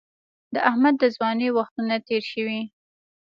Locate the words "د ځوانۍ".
0.99-1.49